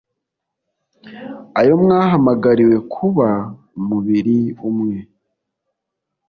ayo 1.59 1.73
mwahamagariwe 1.83 2.77
kuba 2.93 3.29
umubiri 3.79 4.37
umwe 4.69 4.97